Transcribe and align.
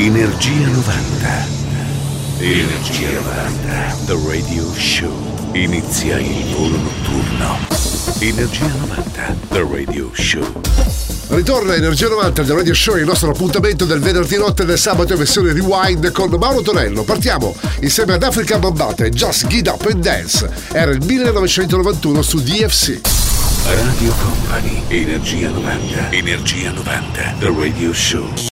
Energia 0.00 0.68
90. 0.68 1.46
Energia 2.38 3.10
90. 3.10 3.96
The 4.06 4.16
Radio 4.28 4.72
Show. 4.72 5.12
Inizia 5.54 6.20
il 6.20 6.54
volo 6.54 6.76
notturno. 6.76 7.58
Energia 8.20 8.68
90. 8.86 9.36
The 9.48 9.66
Radio 9.68 10.08
Show. 10.14 10.60
Ritorna 11.30 11.74
Energia 11.74 12.06
90 12.06 12.42
del 12.44 12.56
Radio 12.56 12.74
Show, 12.74 12.96
il 12.96 13.06
nostro 13.06 13.30
appuntamento 13.30 13.86
del 13.86 13.98
venerdì 13.98 14.36
notte 14.36 14.62
e 14.62 14.66
del 14.66 14.78
sabato 14.78 15.14
in 15.14 15.18
versione 15.18 15.52
rewind 15.52 16.12
con 16.12 16.30
Mauro 16.30 16.62
Tonello. 16.62 17.02
Partiamo 17.02 17.56
insieme 17.80 18.12
ad 18.12 18.22
Africa 18.22 18.56
Bambata 18.56 19.04
e 19.04 19.10
Just 19.10 19.48
Get 19.48 19.66
Up 19.66 19.84
and 19.90 20.00
Dance. 20.00 20.48
Era 20.70 20.92
il 20.92 21.04
1991 21.04 22.22
su 22.22 22.40
DFC. 22.40 23.00
Radio 23.64 24.12
Company. 24.12 24.80
Energia 24.86 25.48
90. 25.48 26.12
Energia 26.12 26.70
90. 26.70 27.34
The 27.40 27.52
Radio 27.52 27.92
Show. 27.92 28.47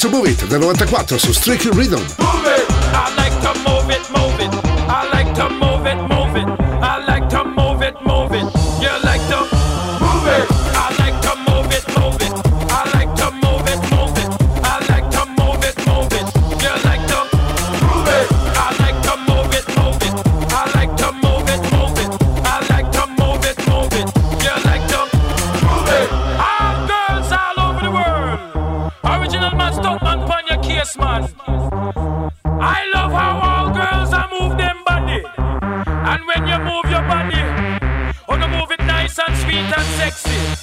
To 0.00 0.08
Move 0.08 0.30
It 0.30 0.46
del 0.46 0.60
94 0.60 1.18
su 1.18 1.32
Strictly 1.32 1.70
Rhythm. 1.74 2.69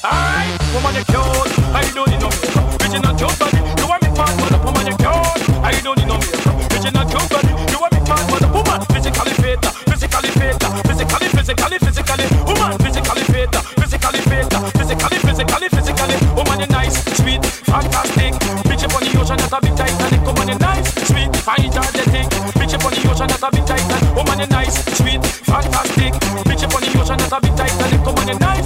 Alright, 0.03 0.61
woman, 0.73 0.93
you 0.93 1.05
cute. 1.09 1.51
I 1.73 1.81
don't 1.93 2.09
need 2.09 2.21
no 2.21 2.29
makeup. 2.29 2.69
Original 2.81 3.13
cute 3.17 3.37
body. 3.41 3.57
You 3.81 3.85
want 3.89 4.01
me 4.05 4.09
for 4.13 4.49
the 4.53 4.59
woman, 4.61 4.85
you 4.85 4.95
cute. 4.97 5.41
I 5.65 5.73
don't 5.81 5.97
need 5.97 6.05
no 6.05 6.21
makeup. 6.21 6.53
Original 6.69 7.05
cute 7.09 7.29
body. 7.33 7.51
You 7.73 7.79
want 7.81 7.93
me 7.97 8.01
for 8.05 8.37
the 8.37 8.49
woman. 8.53 8.79
Physically 8.93 9.33
fit, 9.41 9.57
physically 9.89 10.29
fit, 10.37 10.55
physically, 10.85 11.29
physically, 11.33 11.77
physically. 11.81 12.27
Woman, 12.45 12.77
physically 12.77 13.25
fit, 13.33 13.49
physically 13.81 14.21
fit, 14.29 14.45
physically, 14.77 15.17
physically, 15.25 15.67
physically. 15.73 16.17
Woman, 16.37 16.59
you 16.61 16.69
nice, 16.69 16.97
sweet, 17.17 17.41
fantastic. 17.65 18.33
Bitch 18.69 18.85
up 18.85 18.93
on 18.93 19.01
the 19.01 19.11
ocean, 19.17 19.37
that's 19.41 19.53
a 19.53 19.59
big 19.59 19.75
Titanic. 19.75 20.21
Woman, 20.29 20.47
you 20.47 20.57
nice, 20.61 20.93
sweet, 21.09 21.33
fine, 21.41 21.73
energetic. 21.73 22.29
Bitch 22.53 22.73
up 22.77 22.85
on 22.85 22.93
the 22.93 23.01
ocean, 23.09 23.27
that's 23.27 23.41
a 23.41 23.49
big 23.49 23.65
Titanic. 23.65 24.13
Woman, 24.13 24.39
you 24.39 24.47
nice, 24.47 24.77
sweet, 24.93 25.25
fantastic. 25.41 26.13
Bitch 26.45 26.63
up 26.63 26.75
on 26.77 26.81
the 26.85 26.89
ocean, 27.01 27.17
that's 27.17 27.33
a 27.33 27.41
big 27.41 27.55
Titanic. 27.57 28.05
Woman, 28.05 28.27
you 28.29 28.37
nice, 28.37 28.56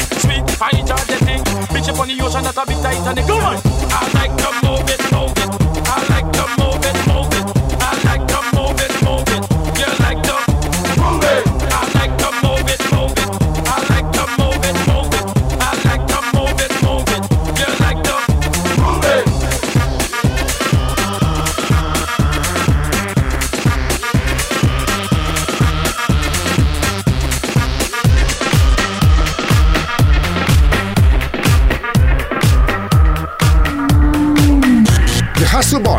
up 1.89 1.99
on 1.99 2.07
the 2.07 2.21
ocean, 2.21 2.43
that's 2.43 2.57
a 2.57 2.65
big 2.65 2.77
Titanic. 2.77 3.25
Come 3.25 3.43
on. 3.43 3.70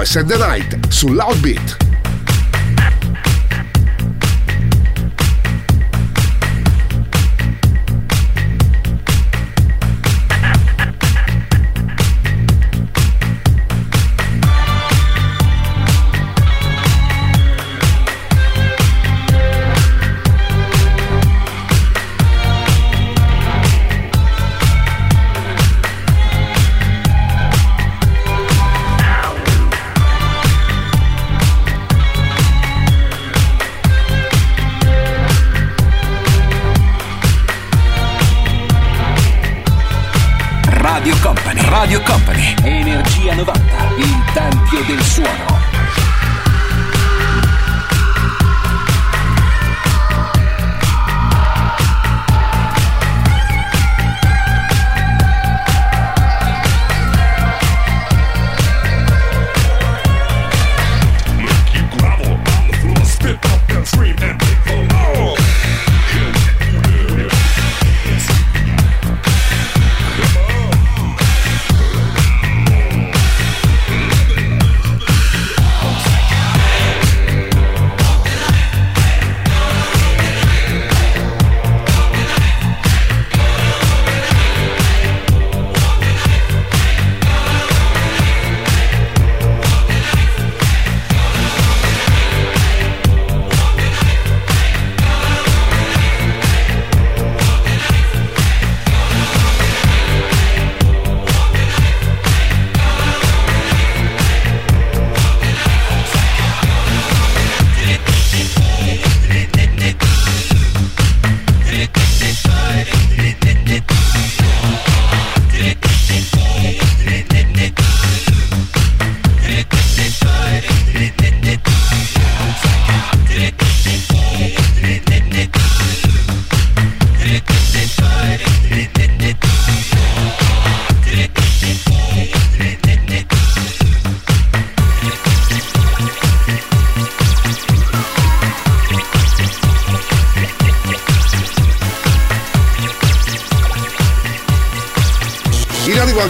Boys 0.03 0.17
and 0.17 0.29
the 0.29 0.37
Night 0.37 0.93
su 0.93 1.07
Loud 1.07 1.82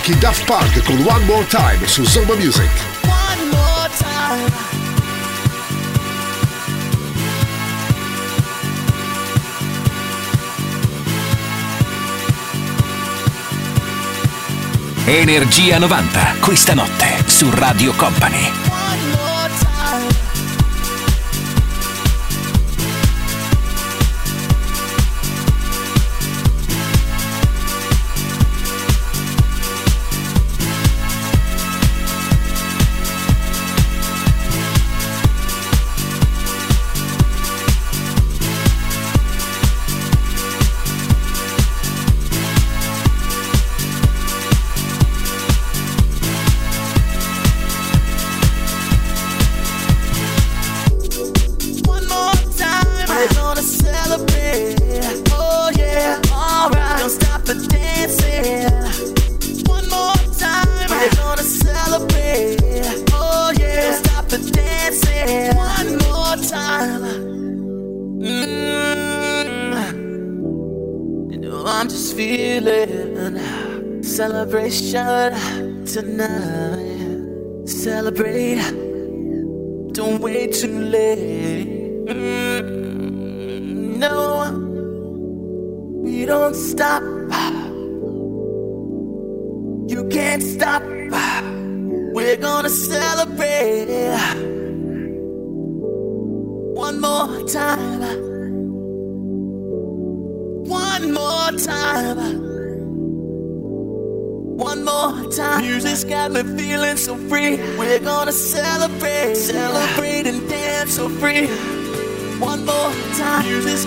anche 0.02 0.18
Daft 0.18 0.44
Punk 0.46 0.82
con 0.82 0.96
One 1.06 1.24
More 1.26 1.46
Time 1.46 1.86
su 1.86 2.02
Zoma 2.04 2.34
Music. 2.34 2.68
One 3.02 3.44
more 3.50 3.88
time. 3.96 4.50
Energia 15.04 15.78
90, 15.78 16.34
questa 16.40 16.74
notte 16.74 17.22
su 17.26 17.48
Radio 17.50 17.92
Company. 17.92 18.71
question 74.72 75.31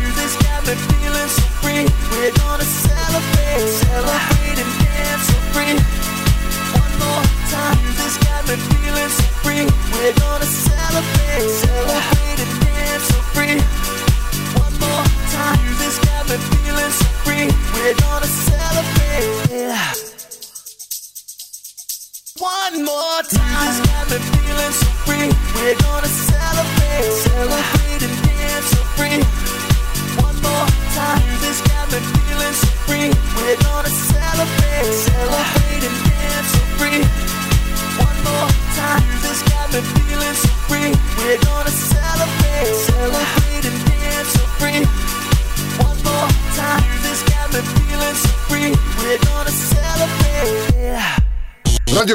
Music's 0.00 0.36
got 0.42 0.66
me 0.66 0.74
feeling 0.74 1.28
so 1.28 1.42
free. 1.62 1.86
We're 2.10 2.32
gonna 2.32 2.64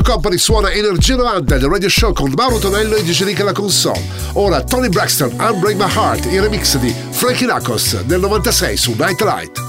Company 0.04 0.38
suona 0.38 0.72
Energia 0.72 1.16
90 1.16 1.58
del 1.58 1.70
Radio 1.70 1.88
Show 1.88 2.14
con 2.14 2.32
Mauro 2.36 2.58
Tonello 2.60 2.96
e 2.96 3.04
Rica 3.24 3.44
la 3.44 3.54
console. 3.54 4.02
Ora 4.34 4.62
Tony 4.62 4.90
Braxton, 4.90 5.32
Unbreak 5.40 5.78
My 5.78 5.90
Heart, 5.90 6.26
il 6.26 6.42
remix 6.42 6.78
di 6.78 6.94
Frankie 7.12 7.48
Knuckles 7.48 8.02
del 8.04 8.20
96 8.20 8.78
su 8.78 8.94
Night 8.98 9.22
Light. 9.22 9.63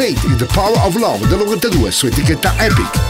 Fate 0.00 0.24
in 0.24 0.38
the 0.38 0.46
Power 0.46 0.78
of 0.78 0.96
Love 0.96 1.26
del 1.26 1.40
92 1.44 1.90
su 1.90 2.06
etichetta 2.06 2.54
Epic. 2.58 3.09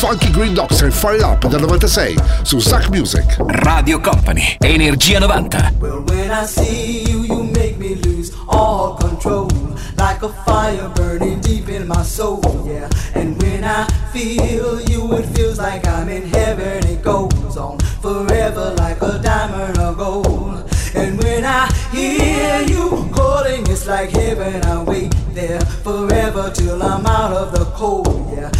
Funky 0.00 0.32
Green 0.32 0.54
Dogs 0.54 0.80
and 0.80 0.94
Fire 0.94 1.22
Up 1.22 1.46
del 1.46 1.60
96 1.60 2.14
su 2.42 2.58
Zack 2.58 2.88
Music. 2.88 3.36
Radio 3.38 4.00
Company, 4.00 4.56
Energia 4.60 5.20
90. 5.20 5.74
Well, 5.78 6.02
when 6.06 6.30
I 6.30 6.46
see 6.46 7.04
you, 7.06 7.24
you 7.24 7.42
make 7.42 7.76
me 7.76 7.96
lose 7.96 8.32
all 8.48 8.96
control. 8.96 9.50
Like 9.98 10.22
a 10.22 10.30
fire 10.46 10.88
burning 10.94 11.40
deep 11.40 11.68
in 11.68 11.86
my 11.86 12.02
soul, 12.02 12.40
yeah. 12.64 12.88
And 13.14 13.36
when 13.42 13.62
I 13.62 13.86
feel 14.10 14.80
you, 14.88 15.12
it 15.18 15.26
feels 15.36 15.58
like 15.58 15.86
I'm 15.86 16.08
in 16.08 16.26
heaven. 16.30 16.82
It 16.86 17.02
goes 17.02 17.58
on 17.58 17.78
forever 18.00 18.74
like 18.78 19.02
a 19.02 19.18
diamond 19.22 19.78
of 19.78 19.98
gold. 19.98 20.64
And 20.94 21.22
when 21.22 21.44
I 21.44 21.70
hear 21.92 22.62
you 22.62 23.06
calling, 23.12 23.66
it's 23.68 23.86
like 23.86 24.10
heaven. 24.12 24.64
I 24.64 24.82
wait 24.82 25.14
there 25.34 25.60
forever 25.84 26.50
till 26.54 26.82
I'm 26.82 27.04
out 27.04 27.32
of 27.32 27.52
the 27.52 27.66
cold, 27.76 28.32
yeah. 28.34 28.50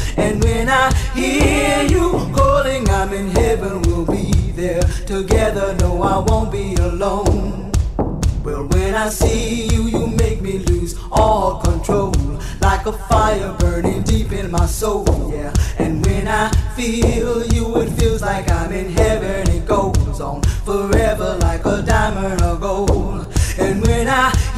I 0.71 0.95
hear 1.15 1.83
you 1.83 2.31
calling, 2.35 2.89
I'm 2.89 3.12
in 3.12 3.29
heaven, 3.31 3.83
we'll 3.83 4.07
be 4.07 4.31
there 4.53 4.83
together. 5.07 5.75
No, 5.81 6.03
I 6.03 6.19
won't 6.19 6.53
be 6.53 6.75
alone. 6.77 7.73
Well, 8.45 8.67
when 8.69 8.95
I 8.95 9.09
see 9.09 9.67
you, 9.67 9.83
you 9.89 10.07
make 10.07 10.41
me 10.41 10.59
lose 10.59 10.97
all 11.11 11.61
control. 11.61 12.15
Like 12.61 12.87
a 12.87 12.93
fire 12.93 13.53
burning 13.59 14.03
deep 14.03 14.33
in 14.33 14.50
my 14.50 14.67
soul, 14.67 15.33
yeah. 15.35 15.53
And 15.79 16.05
when 16.07 16.29
I 16.29 16.50
feel 16.77 17.45
you, 17.53 17.77
it 17.81 17.91
feels 17.99 18.23
like 18.23 18.50
I'm 18.50 18.71
in 18.73 18.93
heaven. 18.93 19.50
It 19.50 19.67
goes 19.67 20.21
on 20.21 20.43
forever 20.65 21.37
like 21.41 21.50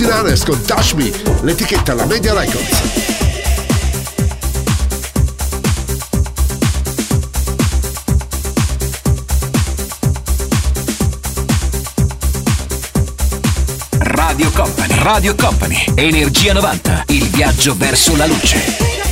I 0.00 0.02
49ers 0.02 0.44
con 0.44 0.62
Touch 0.64 0.94
Me, 0.94 1.10
l'etichetta 1.42 1.92
La 1.94 2.06
Media 2.06 2.32
Records. 2.32 2.82
Radio 13.98 14.50
Company, 14.52 14.94
Radio 15.02 15.34
Company, 15.34 15.84
Energia 15.94 16.54
90, 16.54 17.04
il 17.08 17.28
viaggio 17.28 17.74
verso 17.76 18.16
la 18.16 18.26
luce. 18.26 19.09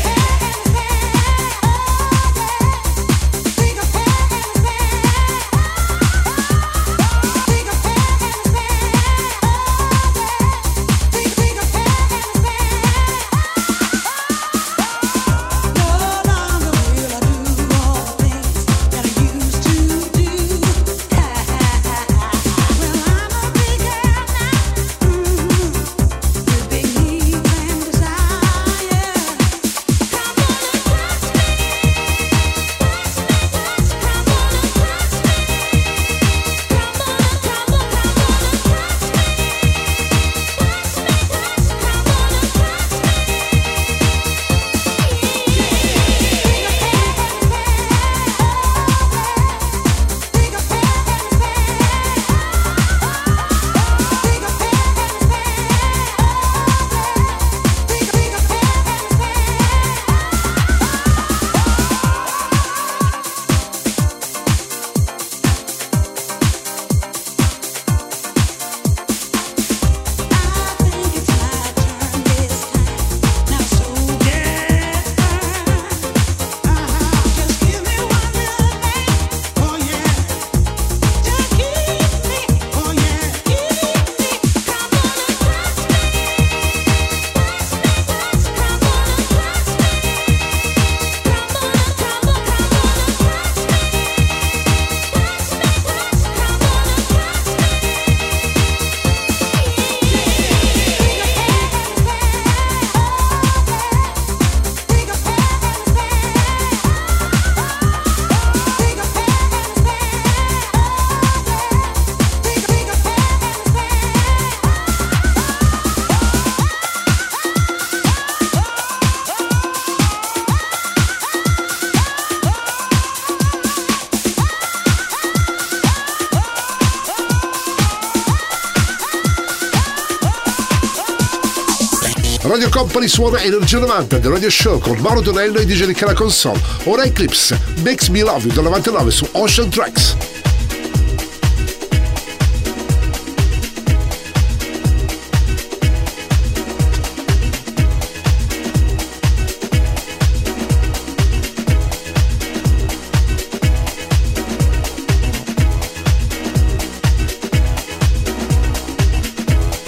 Company 133.09 133.11
suona 133.11 133.43
Energia 133.43 133.79
90 133.79 134.19
del 134.19 134.31
Radio 134.31 134.51
Show 134.51 134.79
con 134.79 134.99
Mauro 134.99 135.21
Tonello 135.23 135.59
e 135.59 135.65
DJ 135.65 135.87
Nicola 135.87 136.15
Console. 136.15 136.61
Ora 136.85 137.05
Eclipse, 137.05 137.59
Makes 137.83 138.09
Me 138.09 138.21
Love 138.21 138.45
You 138.45 138.53
del 138.53 138.65
99 138.65 139.11
su 139.11 139.27
Ocean 139.33 139.71
Tracks. 139.71 140.28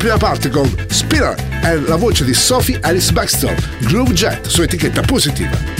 Prima 0.00 0.16
parte 0.16 0.48
con 0.48 0.66
Spinner 0.88 1.34
e 1.62 1.78
la 1.78 1.96
voce 1.96 2.24
di 2.24 2.32
Sophie 2.32 2.78
Alice 2.80 3.12
Baxter, 3.12 3.54
Groove 3.80 4.14
Jet 4.14 4.46
su 4.46 4.62
etichetta 4.62 5.02
positiva. 5.02 5.79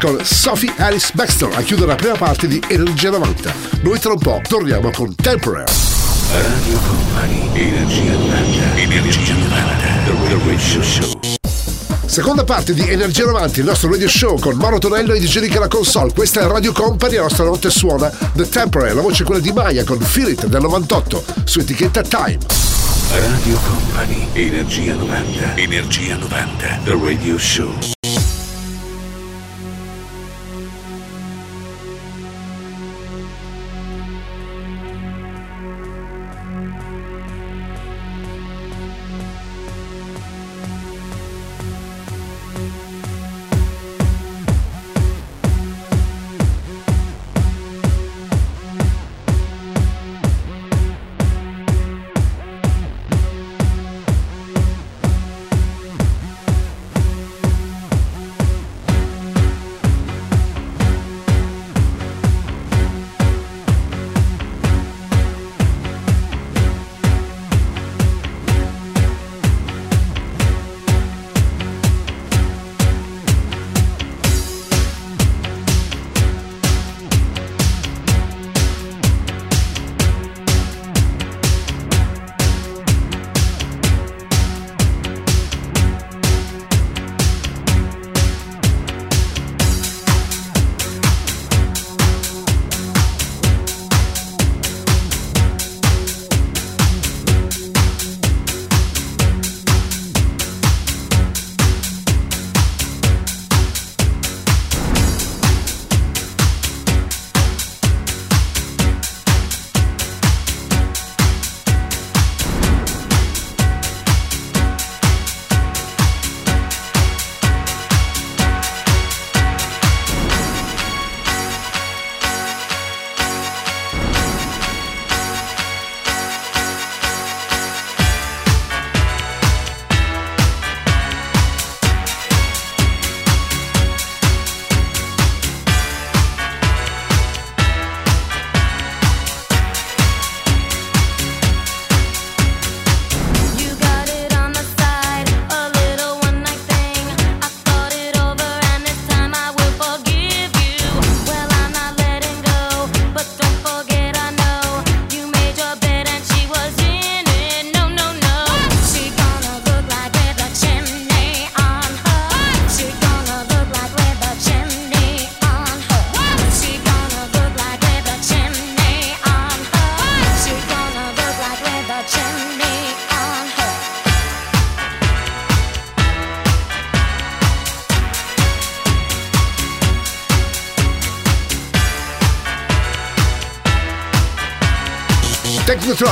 Con 0.00 0.18
Sophie 0.24 0.72
Alice 0.78 1.12
Baxter 1.14 1.48
a 1.54 1.62
chiudere 1.62 1.86
la 1.86 1.94
prima 1.94 2.14
parte 2.16 2.48
di 2.48 2.60
Energia 2.68 3.10
90. 3.10 3.54
Noi 3.82 3.98
tra 4.00 4.10
un 4.10 4.18
po' 4.18 4.40
torniamo 4.48 4.90
con 4.90 5.14
Temporary. 5.14 5.70
Radio 6.32 6.78
Company, 6.78 7.48
Energia 7.52 8.12
90, 8.12 8.76
Energia 8.76 9.34
90, 9.34 9.76
The 10.04 10.38
Radio 10.44 10.82
Show. 10.82 11.20
Seconda 12.04 12.42
parte 12.42 12.74
di 12.74 12.88
Energia 12.88 13.24
90, 13.24 13.60
il 13.60 13.64
nostro 13.64 13.90
radio 13.90 14.08
show 14.08 14.38
con 14.40 14.56
Mauro 14.56 14.78
Tonello 14.78 15.12
e 15.12 15.20
DJ 15.20 15.38
Nick 15.38 15.56
alla 15.56 15.68
console. 15.68 16.12
Questa 16.12 16.40
è 16.40 16.46
Radio 16.46 16.72
Company, 16.72 17.14
la 17.14 17.22
nostra 17.22 17.44
notte 17.44 17.70
suona 17.70 18.10
The 18.34 18.48
Temporary, 18.48 18.94
la 18.94 19.02
voce 19.02 19.22
è 19.22 19.26
quella 19.26 19.40
di 19.40 19.52
Maya 19.52 19.84
con 19.84 20.00
Feel 20.00 20.30
It 20.30 20.46
del 20.46 20.60
98 20.60 21.24
su 21.44 21.60
etichetta 21.60 22.02
Time. 22.02 22.38
Radio 23.08 23.58
Company, 23.68 24.26
Energia 24.32 24.94
90, 24.94 25.56
Energia 25.56 26.16
90, 26.16 26.80
The 26.84 26.98
Radio 27.00 27.38
Show. 27.38 28.01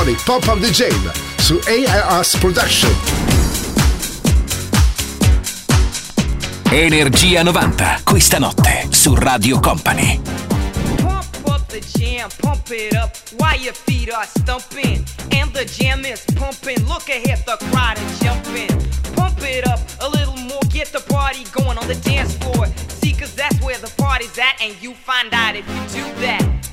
Technotronic 0.01 0.25
Pop 0.25 0.47
Up 0.47 0.59
the 0.59 0.71
Jam 0.71 1.11
su 1.37 1.59
AIS 1.67 2.37
Production. 2.37 2.91
Energia 6.71 7.43
90, 7.43 8.01
questa 8.03 8.39
notte 8.39 8.87
su 8.89 9.13
Radio 9.13 9.59
Company. 9.59 10.19
Pump 11.43 11.67
the 11.67 11.81
jam, 11.93 12.29
pump 12.39 12.69
it 12.71 12.95
up 12.95 13.15
while 13.37 13.59
your 13.59 13.73
feet 13.73 14.11
are 14.11 14.25
stumping. 14.25 15.03
And 15.31 15.51
the 15.53 15.65
jam 15.65 16.03
is 16.05 16.23
pumping. 16.35 16.83
Look 16.87 17.09
ahead, 17.09 17.43
the 17.45 17.57
crowd 17.69 17.97
is 17.97 18.19
jumping. 18.19 18.69
Pump 19.15 19.39
it 19.43 19.67
up 19.67 19.79
a 19.99 20.09
little 20.09 20.37
more, 20.47 20.61
get 20.69 20.91
the 20.91 21.01
party 21.13 21.43
going 21.51 21.77
on 21.77 21.87
the 21.87 21.99
dance 22.01 22.35
floor. 22.37 22.65
See, 22.87 23.13
cause 23.13 23.35
that's 23.35 23.59
where 23.61 23.77
the 23.77 23.91
party's 23.97 24.37
at, 24.39 24.61
and 24.61 24.73
you 24.81 24.93
find 24.93 25.31
out 25.33 25.55
if 25.55 25.67
you 25.67 26.01
do 26.01 26.21
that. 26.21 26.70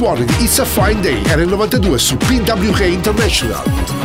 Di 0.00 0.44
It's 0.44 0.58
a 0.58 0.64
Fine 0.64 1.02
Day 1.02 1.22
era 1.26 1.42
il 1.42 1.48
92 1.48 1.98
su 1.98 2.16
PWK 2.16 2.80
International. 2.80 3.99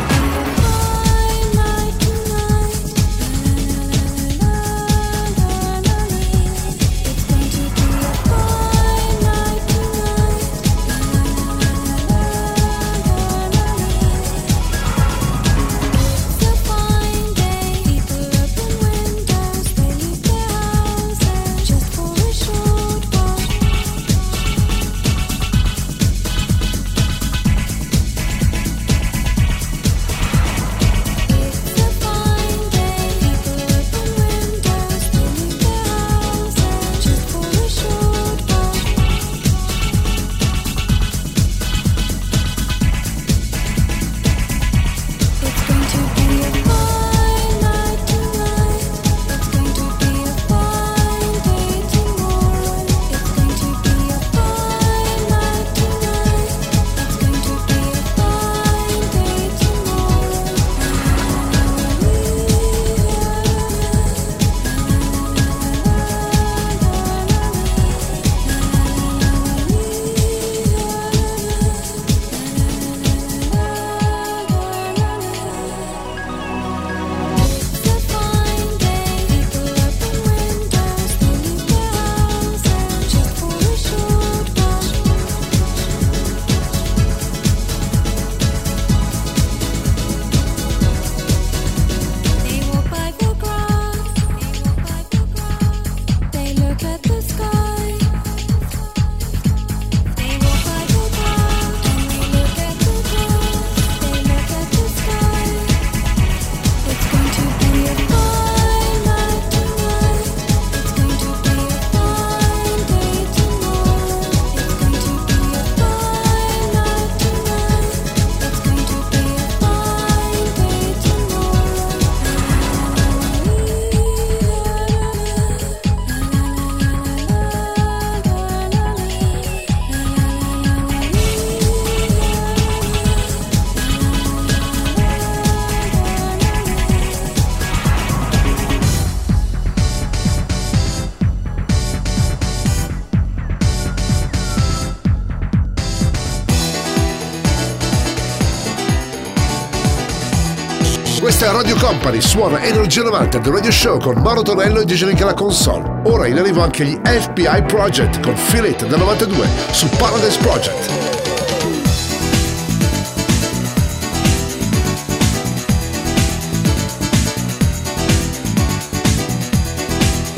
Questa 151.46 151.60
è 151.60 151.62
Radio 151.62 151.86
Company, 151.86 152.20
suona 152.20 152.60
Energia 152.60 153.02
90 153.02 153.38
del 153.38 153.52
Radio 153.52 153.70
Show 153.70 154.00
con 154.00 154.16
Mauro 154.20 154.42
Tonello 154.42 154.80
e 154.80 154.84
DJ 154.84 155.04
Nick 155.04 155.22
alla 155.22 155.32
console. 155.32 156.00
Ora 156.06 156.26
in 156.26 156.38
arrivo 156.38 156.60
anche 156.60 156.84
gli 156.84 156.98
FBI 157.04 157.62
Project 157.68 158.20
con 158.20 158.36
Feel 158.36 158.64
It 158.64 158.84
del 158.84 158.98
92 158.98 159.46
su 159.70 159.88
Paradise 159.90 160.38
Project. 160.38 160.90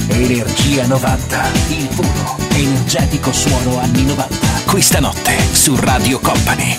Energia 0.08 0.86
90, 0.88 1.50
il 1.68 1.88
puro, 1.94 2.36
energetico 2.52 3.32
suono 3.32 3.80
anni 3.80 4.04
90. 4.04 4.36
Questa 4.66 5.00
notte 5.00 5.38
su 5.52 5.74
Radio 5.74 6.18
Company. 6.20 6.78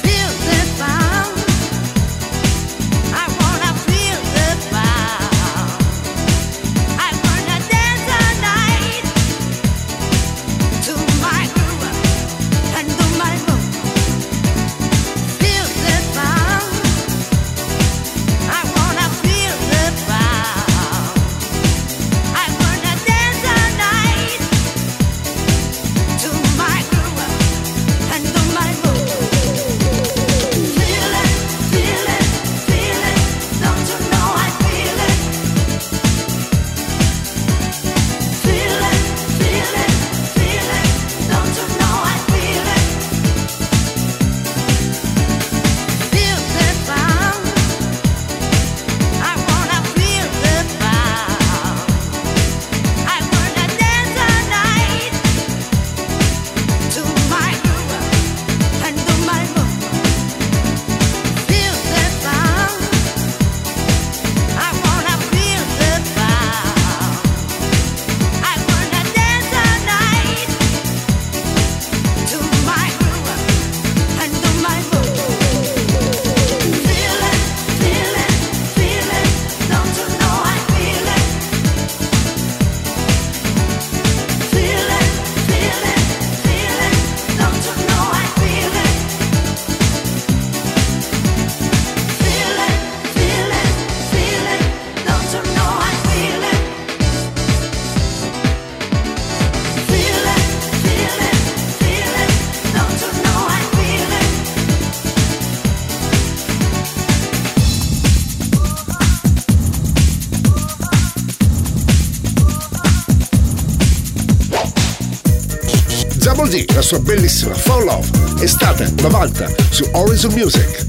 Sua 116.89 116.99
bellissima 117.01 117.53
Fall 117.53 117.83
Love, 117.83 118.43
estate 118.43 118.91
90 118.99 119.47
su 119.69 119.87
Horizon 119.91 120.33
Music. 120.33 120.87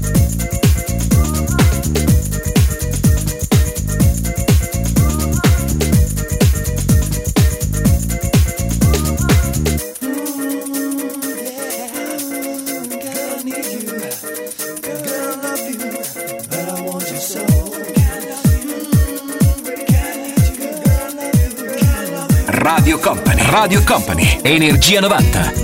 Radio 22.47 22.97
Company. 22.97 23.41
Radio 23.51 23.83
Company. 23.83 24.39
Energia 24.41 24.99
90. 24.99 25.60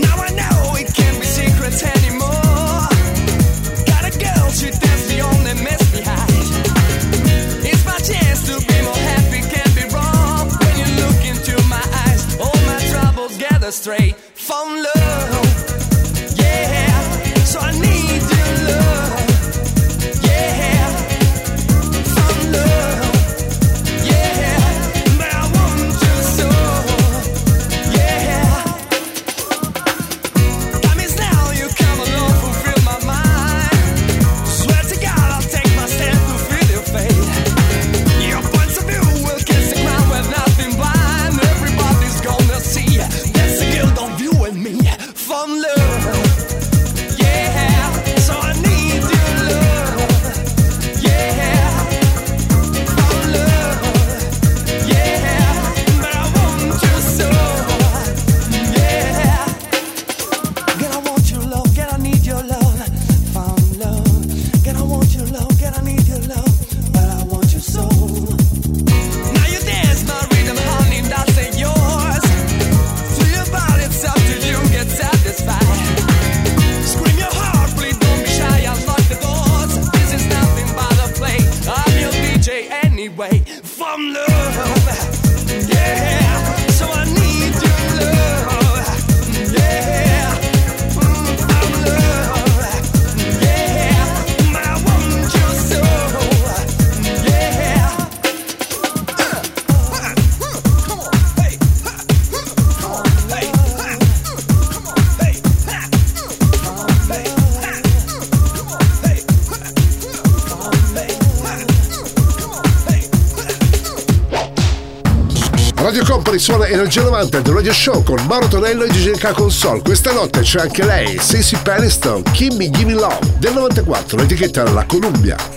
Suona 116.37 116.67
Energia 116.67 117.01
90 117.01 117.39
del 117.39 117.53
Radio 117.53 117.71
Show 117.71 118.03
con 118.03 118.17
Mauro 118.25 118.47
Tonello 118.47 118.83
e 118.83 118.89
GGK 118.89 119.31
Console. 119.31 119.81
Questa 119.81 120.11
notte 120.11 120.41
c'è 120.41 120.59
anche 120.59 120.83
lei, 120.83 121.17
Stacey 121.17 121.59
Peniston, 121.61 122.23
Kimmy 122.23 122.69
Gimme 122.69 122.93
Love 122.93 123.35
del 123.37 123.53
94, 123.53 124.17
l'etichetta 124.17 124.69
La 124.71 124.85
Columbia. 124.85 125.56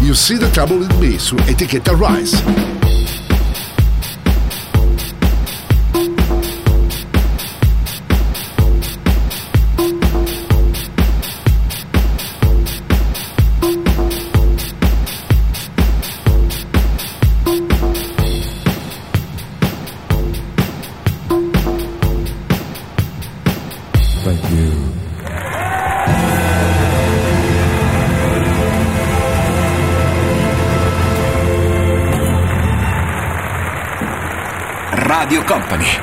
You 0.00 0.14
See 0.14 0.38
the 0.38 0.50
Trouble 0.52 0.78
with 0.78 0.98
Me 0.98 1.18
su 1.18 1.36
etichetta 1.46 1.92
Rise. 1.92 2.83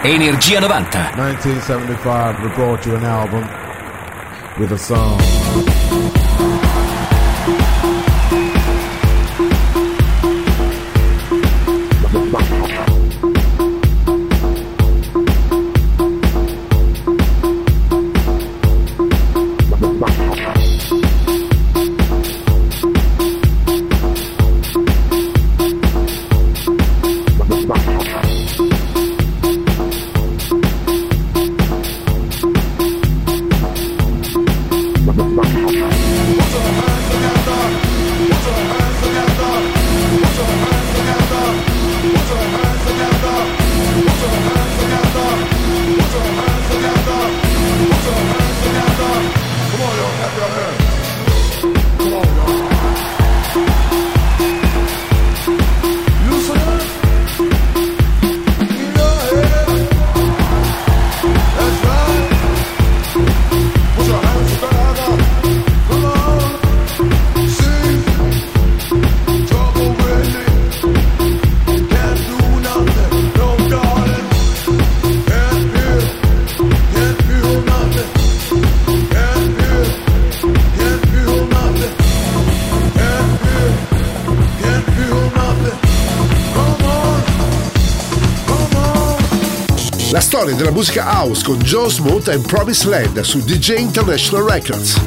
Energia 0.03 0.59
90. 0.59 0.97
1975, 1.15 2.41
we 2.41 2.49
brought 2.55 2.85
you 2.87 2.95
an 2.95 3.05
album 3.05 3.47
with 4.57 4.71
a 4.71 4.77
song. 4.77 5.40
Musica 90.81 91.03
house 91.03 91.43
con 91.43 91.59
Joe 91.59 91.91
Smooth 91.91 92.27
e 92.29 92.39
Promise 92.39 92.87
Land 92.87 93.21
su 93.21 93.39
DJ 93.41 93.77
International 93.77 94.49
Records. 94.49 94.99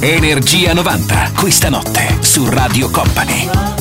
Energia 0.00 0.72
90, 0.72 1.30
questa 1.36 1.68
notte 1.68 2.16
su 2.22 2.44
Radio 2.50 2.90
Company. 2.90 3.79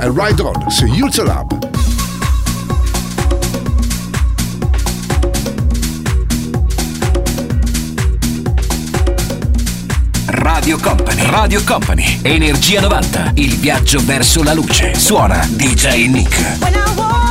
E 0.00 0.10
Ride 0.14 0.42
On 0.42 0.70
su 0.70 0.86
YouTube. 0.86 1.68
Radio 10.26 10.78
Company, 10.78 11.22
Radio 11.26 11.62
Company, 11.64 12.20
Energia 12.22 12.80
90, 12.80 13.32
il 13.34 13.56
viaggio 13.56 14.00
verso 14.04 14.42
la 14.42 14.54
luce. 14.54 14.94
Suona 14.94 15.46
DJ 15.50 16.08
Nick. 16.08 17.29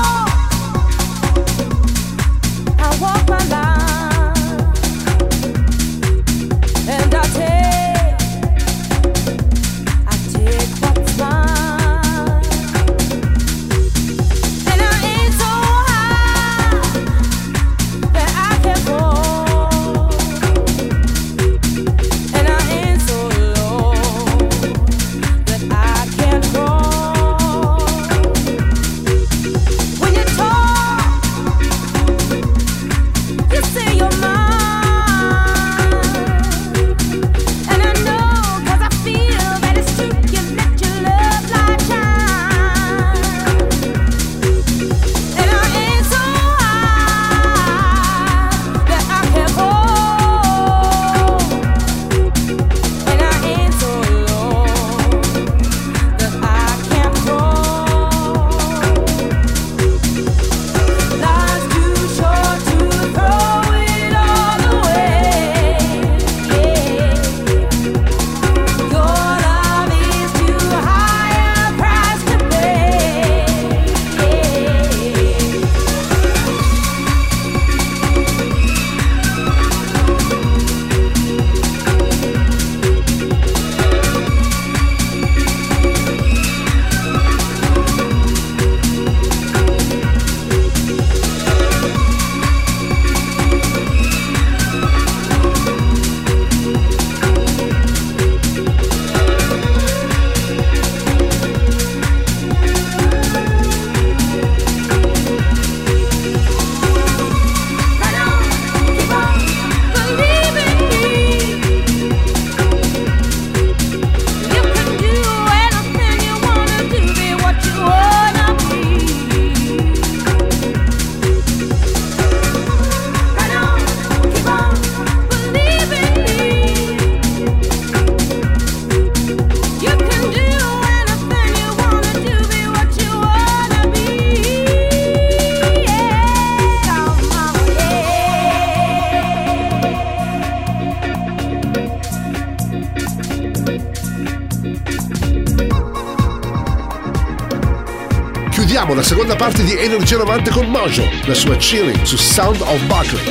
Energia 150.09 150.25
90 150.25 150.51
con 150.51 150.67
Mojo, 150.71 151.03
la 151.27 151.35
sua 151.35 151.55
chilling 151.55 152.03
su 152.03 152.17
Sound 152.17 152.61
of 152.61 152.81
Buckley. 152.87 153.21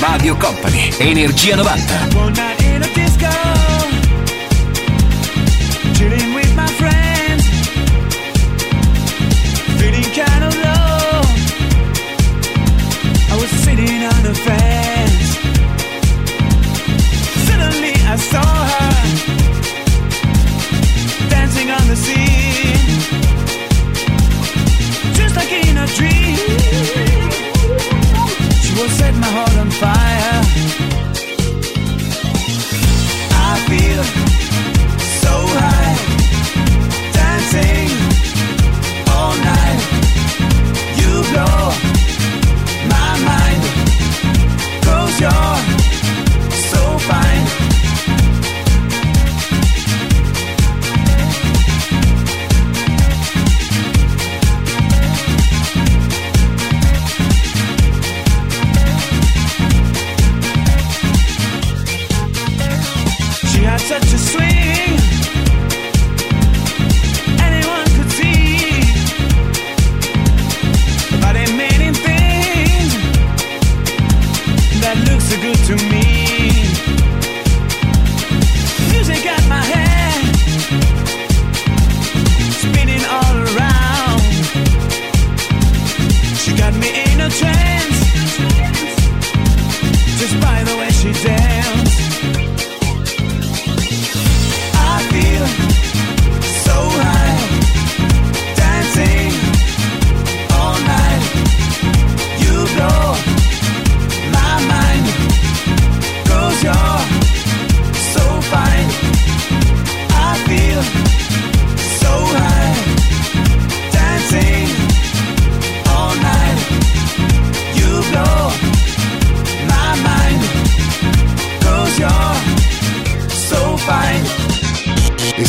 Radio 0.00 0.36
Company, 0.36 0.92
Energia 0.98 1.54
90. 1.54 2.55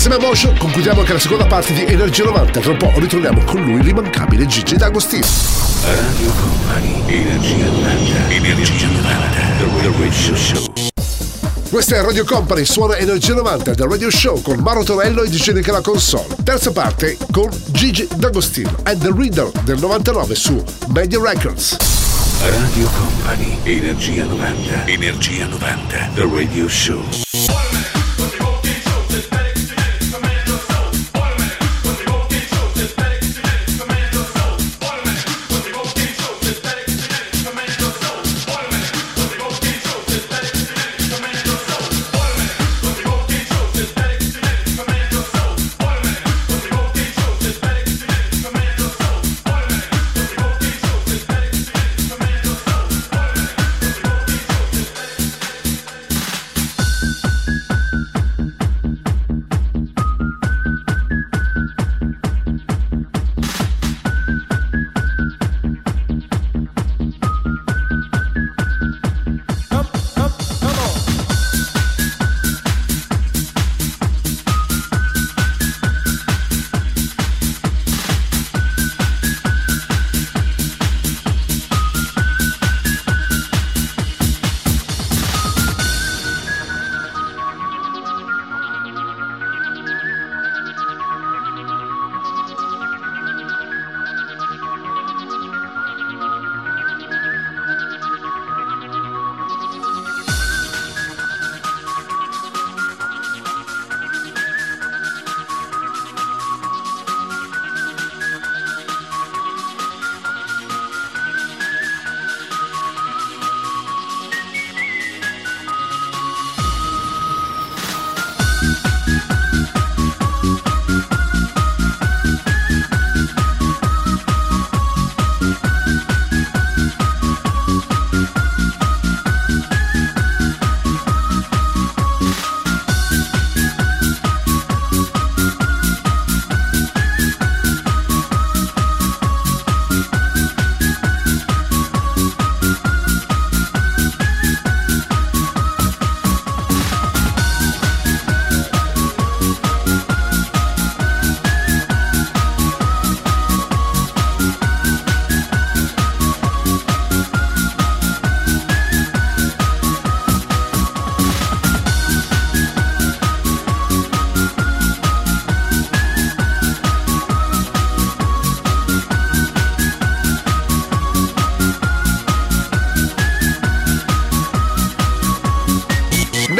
Insieme 0.07 0.25
a 0.25 0.29
Motion 0.29 0.57
concludiamo 0.57 1.01
anche 1.01 1.11
la 1.11 1.19
seconda 1.19 1.45
parte 1.47 1.73
di 1.73 1.83
Energia 1.83 2.23
90. 2.23 2.61
Tra 2.61 2.71
un 2.71 2.77
po' 2.77 2.93
ritorniamo 2.95 3.43
con 3.43 3.61
lui, 3.61 3.83
l'immancabile 3.83 4.45
Gigi 4.45 4.77
D'Agostino. 4.77 5.25
Radio 5.83 6.31
Company, 6.31 7.03
Energia 7.07 7.65
90, 7.65 8.29
Energia 8.29 8.87
90, 8.87 9.37
The 9.57 9.91
Radio 9.91 10.35
Show. 10.37 10.63
Questa 11.69 11.97
è 11.97 12.01
Radio 12.01 12.23
Company, 12.23 12.63
suona 12.63 12.95
Energia 12.95 13.33
90 13.33 13.73
del 13.73 13.87
Radio 13.87 14.09
Show 14.09 14.41
con 14.41 14.59
Maro 14.59 14.83
Torello 14.83 15.23
e 15.23 15.29
DJ 15.29 15.51
Nicola 15.51 15.81
Console. 15.81 16.37
Terza 16.41 16.71
parte 16.71 17.17
con 17.29 17.49
Gigi 17.71 18.07
D'Agostino 18.15 18.73
and 18.83 19.01
The 19.01 19.11
Reader 19.13 19.51
del 19.65 19.77
99 19.77 20.35
su 20.35 20.63
Media 20.87 21.19
Records. 21.21 21.75
Radio 22.39 22.89
Company, 22.97 23.57
Energia 23.63 24.23
90, 24.23 24.85
Energia 24.85 25.47
90, 25.47 26.11
The 26.13 26.29
Radio 26.31 26.69
Show. 26.69 27.03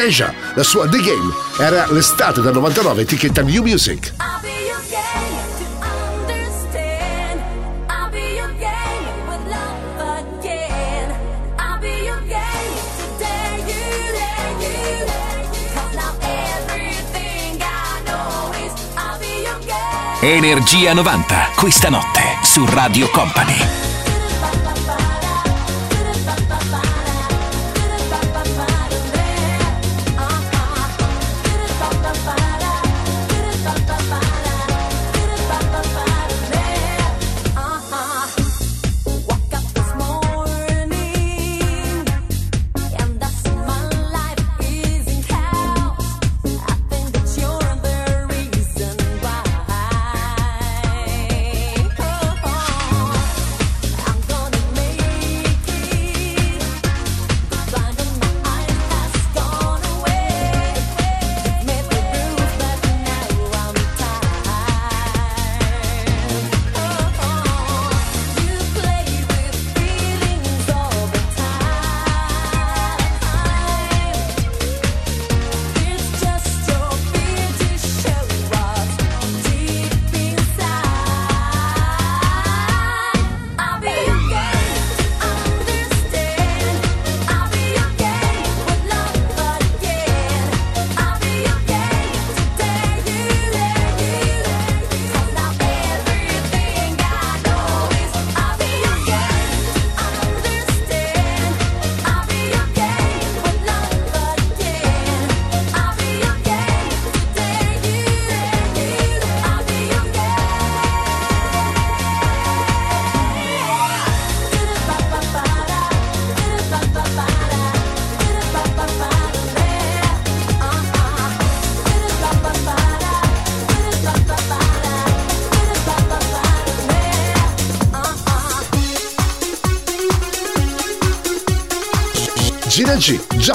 Deja, 0.08 0.34
la 0.54 0.64
sua 0.64 0.88
The 0.88 1.00
Game. 1.00 1.34
Era 1.60 1.86
l'estate 1.92 2.40
del 2.40 2.54
99, 2.54 3.02
etichetta 3.02 3.42
New 3.42 3.62
Music. 3.62 4.14
Energia 20.22 20.94
90, 20.94 21.50
questa 21.58 21.90
notte 21.90 22.22
su 22.44 22.66
Radio 22.66 23.10
Company. 23.10 23.87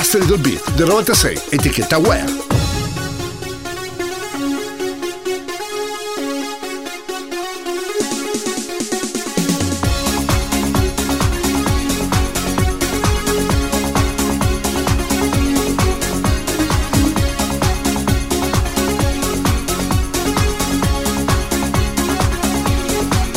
Just 0.03 0.17
a 0.17 0.19
Little 0.19 0.37
Bit 0.39 0.75
del 0.75 0.89
96, 0.89 1.45
etichetta 1.51 1.97
Where. 1.99 2.25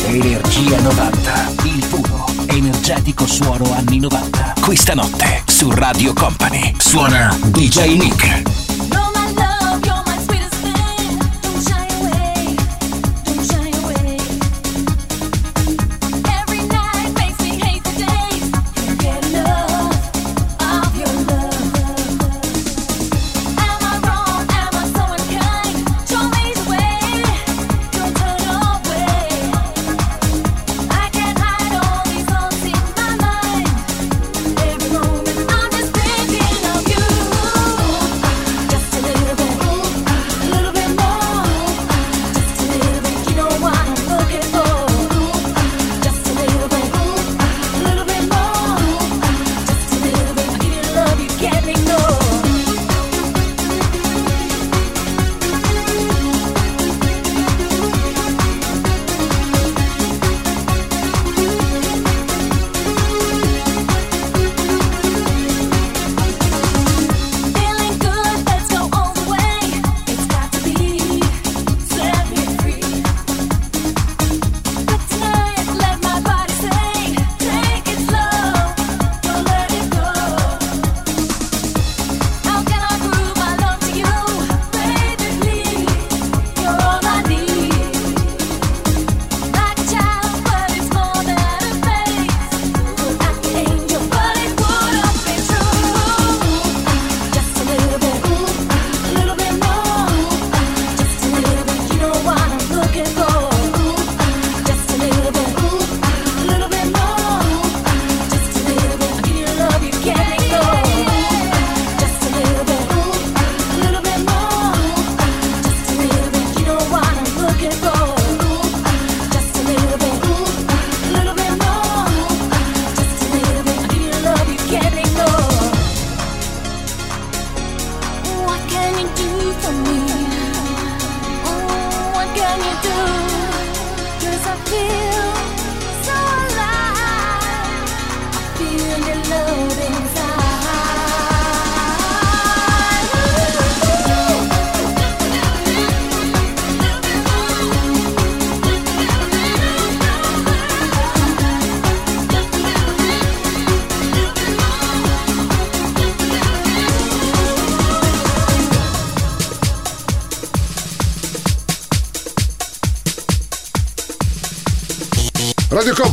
Energia 0.04 0.80
90, 0.80 1.32
il 1.62 1.86
puro, 1.88 2.26
energetico 2.46 3.24
suono 3.24 3.72
anni 3.72 4.00
90. 4.00 4.54
Questa 4.60 4.94
notte 4.94 5.35
Radio 5.86 6.12
Company 6.12 6.74
suona 6.78 7.32
DJ 7.52 7.96
Nick. 7.96 8.55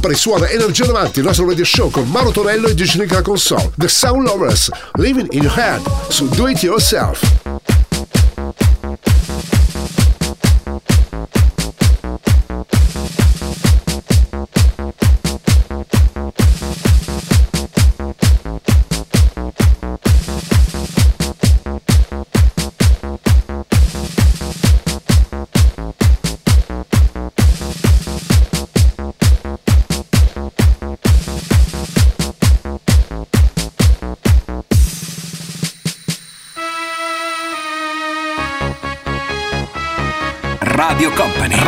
Company 0.04 0.16
suona 0.20 0.49
Energia 0.49 0.86
90, 0.86 1.20
il 1.20 1.26
nostro 1.26 1.47
radio 1.47 1.64
show 1.64 1.89
con 1.89 2.10
Mauro 2.10 2.32
Tonello 2.32 2.68
e 2.68 2.76
Diginica 2.76 3.22
Console. 3.22 3.72
The 3.78 3.88
Sound 3.88 4.28
Lovers, 4.28 4.70
Living 4.95 5.32
in 5.32 5.43
Your 5.43 5.58
Head, 5.58 5.82
su 6.10 6.28
Do 6.28 6.49
It 6.49 6.62
Yourself. 6.62 7.42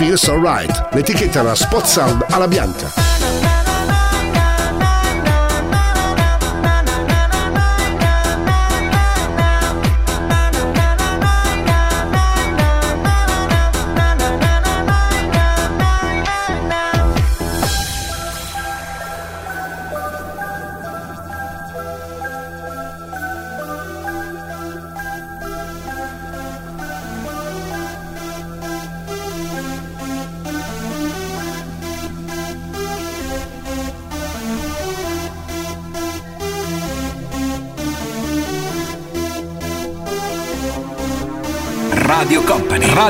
Feels 0.00 0.26
Alright. 0.28 0.94
L'etichetta 0.94 1.40
era 1.40 1.54
Spot 1.54 1.84
Sound 1.84 2.24
alla 2.30 2.48
bianca. 2.48 2.99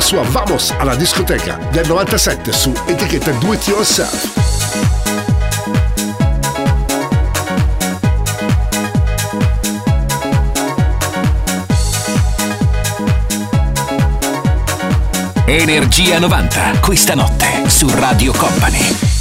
Sua 0.00 0.22
Vamos 0.22 0.72
alla 0.78 0.94
discoteca 0.94 1.58
del 1.70 1.86
97 1.86 2.52
su 2.52 2.72
etichetta 2.86 3.30
Do 3.32 3.52
It 3.52 3.66
Yourself. 3.66 4.44
Energia 15.46 16.18
90, 16.18 16.80
questa 16.80 17.14
notte 17.14 17.68
su 17.68 17.88
Radio 17.88 18.32
Company. 18.32 19.15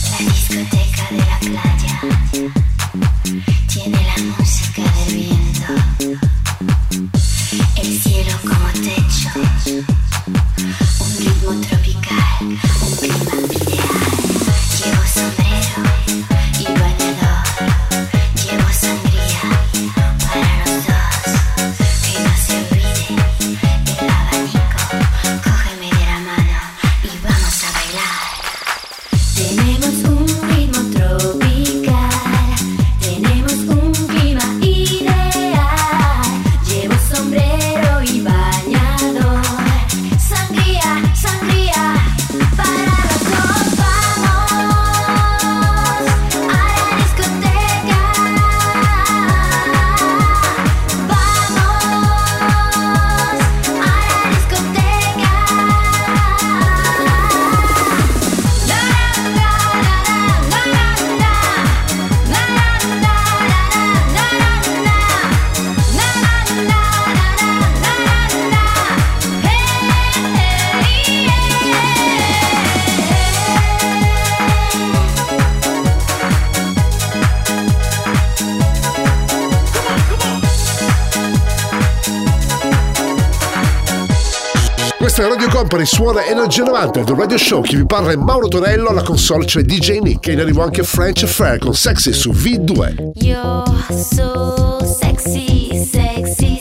Company 85.65 85.85
suona 85.87 86.23
Energia 86.23 86.63
90 86.63 87.01
del 87.01 87.15
Radio 87.15 87.39
Show. 87.39 87.61
Chi 87.61 87.75
vi 87.75 87.87
parla 87.87 88.11
è 88.11 88.15
Mauro 88.15 88.47
Tonello, 88.47 88.89
alla 88.89 89.01
console 89.01 89.45
c'è 89.45 89.63
DJ 89.63 89.97
Nick 89.97 90.27
e 90.27 90.33
in 90.33 90.39
arrivo 90.39 90.61
anche 90.61 90.83
French 90.83 91.23
Affair 91.23 91.57
con 91.57 91.73
Sexy 91.73 92.13
su 92.13 92.29
V2. 92.29 93.13
You're 93.15 93.63
so 93.89 94.77
sexy, 94.85 95.83
sexy. 95.83 96.54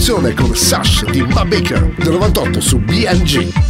canzone 0.00 0.32
con 0.32 0.56
Sash 0.56 1.04
di 1.10 1.20
Ma 1.20 1.44
Baker 1.44 1.92
del 1.98 2.12
98 2.12 2.58
su 2.58 2.78
BNG. 2.78 3.69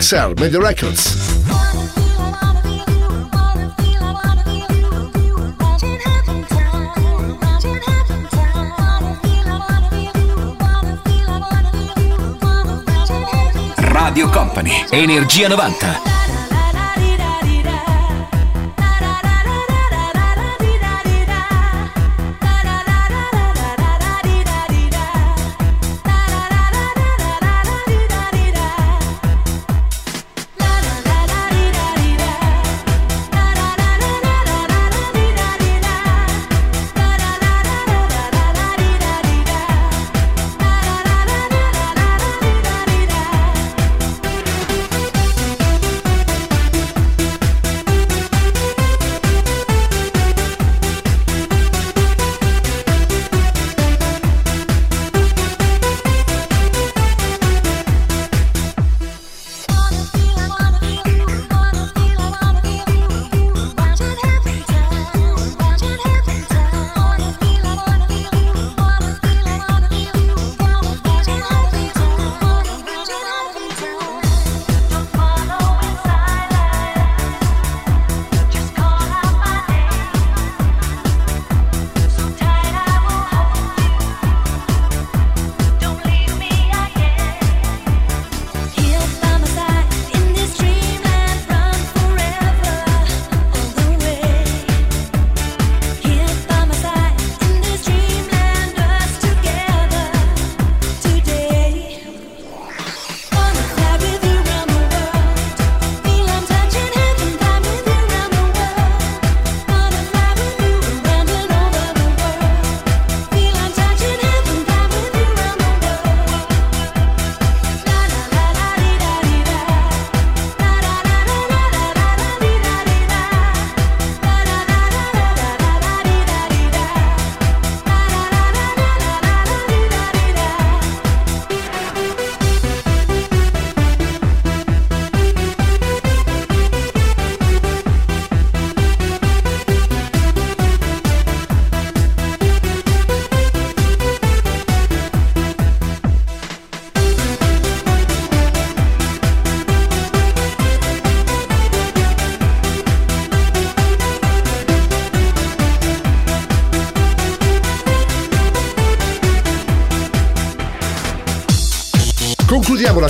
XL 0.00 0.32
Media 0.40 0.58
Records. 0.58 1.44
Radio 13.76 14.30
Company, 14.30 14.72
Energia 14.90 15.48
90. 15.50 16.09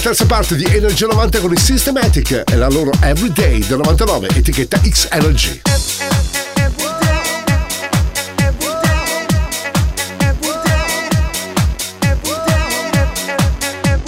Terza 0.01 0.25
parte 0.25 0.57
di 0.57 0.65
Energy 0.65 1.07
90 1.07 1.41
con 1.41 1.53
i 1.53 1.59
Systematic 1.59 2.45
e 2.51 2.57
la 2.57 2.69
loro 2.69 2.91
Everyday 3.03 3.59
del 3.67 3.77
99, 3.77 4.29
etichetta 4.35 4.79
X 4.79 5.09
Energy. 5.11 5.61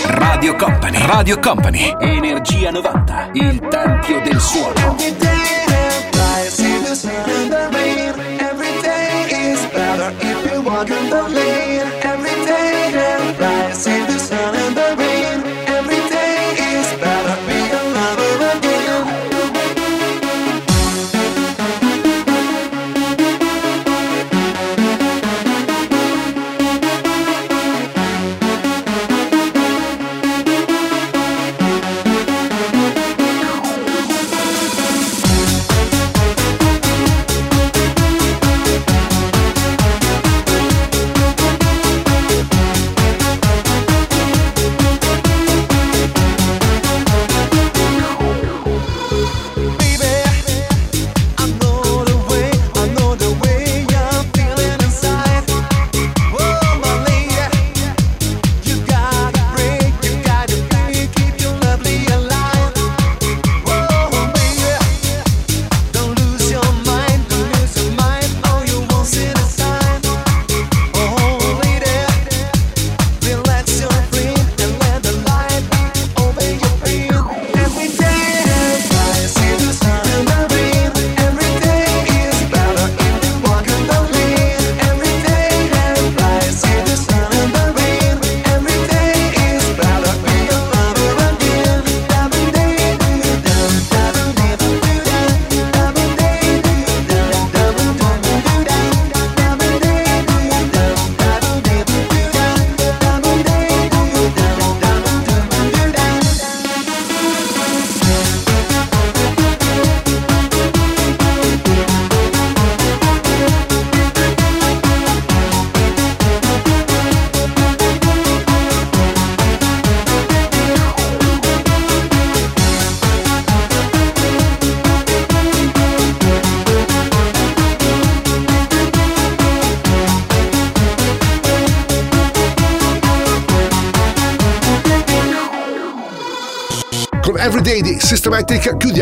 Radio 0.04 0.56
Company, 0.56 1.06
Radio 1.06 1.38
Company, 1.38 1.94
Energia 2.00 2.70
90, 2.70 3.30
il 3.34 3.60
tempio 3.68 4.20
del 4.22 4.40
suono. 4.40 4.74
Everyday 4.76 5.42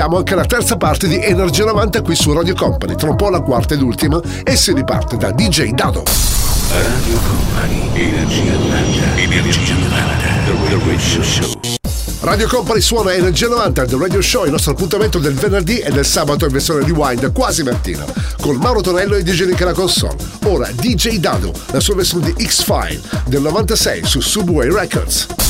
Chiudiamo 0.01 0.25
anche 0.25 0.35
la 0.35 0.47
terza 0.47 0.79
parte 0.79 1.09
di 1.09 1.23
Energia 1.23 1.67
90 1.67 2.01
qui 2.01 2.15
su 2.15 2.33
Radio 2.33 2.55
Company. 2.55 2.95
Tra 2.95 3.11
un 3.11 3.17
po' 3.17 3.29
la 3.29 3.41
quarta 3.41 3.75
ed 3.75 3.83
ultima 3.83 4.19
e 4.43 4.57
si 4.57 4.73
riparte 4.73 5.19
da 5.19 5.31
DJ 5.31 5.73
Dado. 5.73 6.05
Radio 6.73 7.19
Company, 7.19 7.91
Energia 7.93 8.53
90, 8.53 9.17
Energia 9.17 9.75
90, 9.75 10.27
The 10.47 10.79
Radio 10.87 11.23
Show. 11.23 11.61
Radio 12.23 12.49
Company 12.49 12.81
suona 12.81 13.13
Energia 13.13 13.49
90 13.49 13.85
del 13.85 13.99
Radio 13.99 14.23
Show, 14.23 14.47
il 14.47 14.53
nostro 14.53 14.73
appuntamento 14.73 15.19
del 15.19 15.35
venerdì 15.35 15.81
e 15.81 15.91
del 15.91 16.07
sabato 16.07 16.47
in 16.47 16.53
versione 16.53 16.83
rewind 16.83 17.31
quasi 17.33 17.63
mattina, 17.63 18.07
con 18.41 18.57
Mauro 18.57 18.81
Tonello 18.81 19.17
e 19.17 19.23
DJ 19.23 19.49
Nick 19.49 19.61
alla 19.61 19.75
console. 19.75 20.17
Ora 20.47 20.71
DJ 20.73 21.19
Dado, 21.19 21.53
la 21.73 21.81
sua 21.81 21.97
versione 21.97 22.33
di 22.33 22.47
X-File 22.47 23.03
del 23.27 23.43
96 23.43 24.07
su 24.07 24.21
Subway 24.21 24.73
Records. 24.73 25.50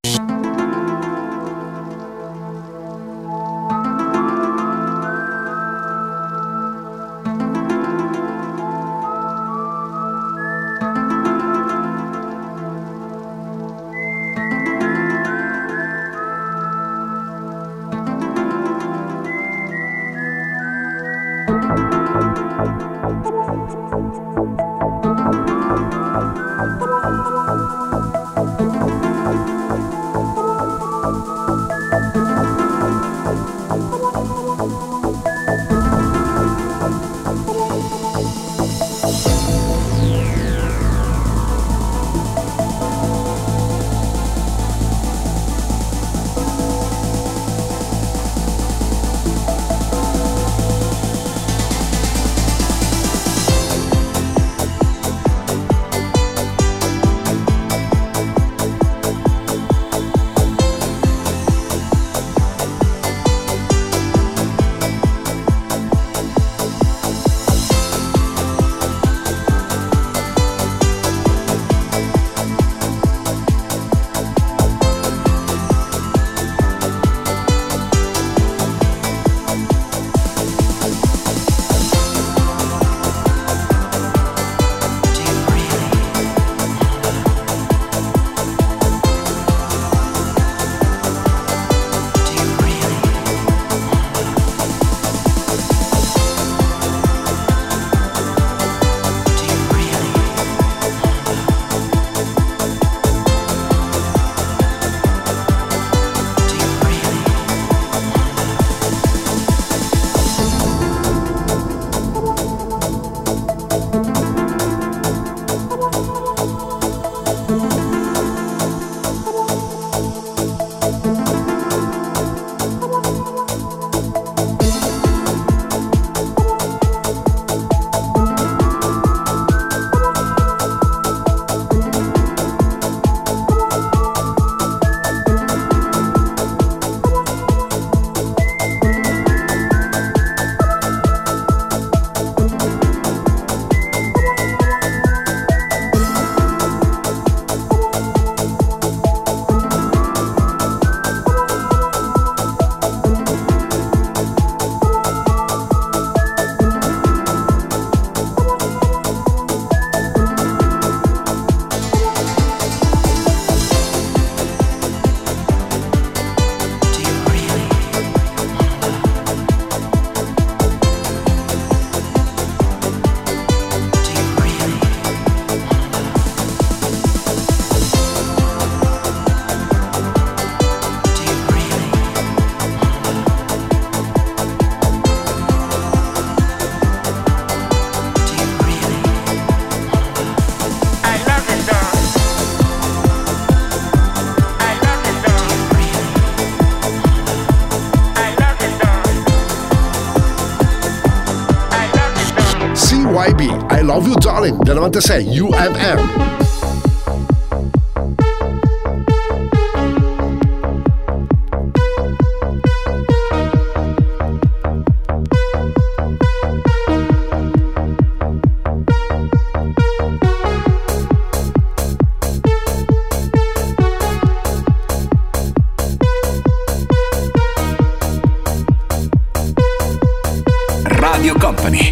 Darling 204.31 204.63
del 204.63 204.75
96 204.75 205.41
UMM. 205.41 206.31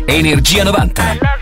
Energia 0.08 0.64
90. 0.64 1.39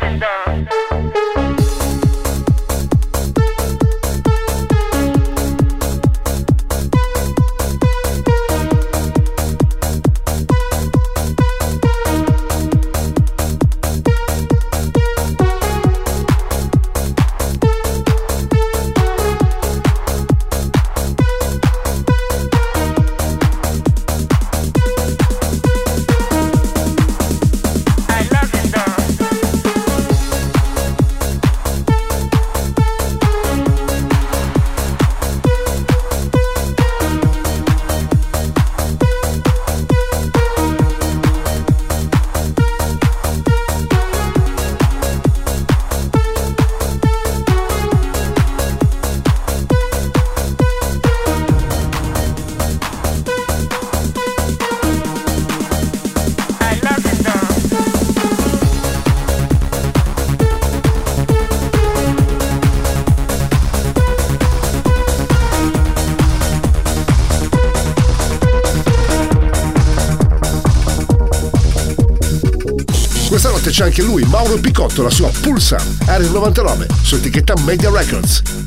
C'è 73.77 73.83
anche 73.83 74.01
lui, 74.01 74.23
Mauro 74.23 74.57
Picotto, 74.57 75.03
la 75.03 75.11
sua 75.11 75.29
Pulsar 75.29 75.79
R99 76.07 76.87
su 77.03 77.13
etichetta 77.13 77.53
Media 77.63 77.91
Records. 77.91 78.66